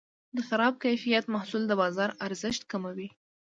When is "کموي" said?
2.71-3.09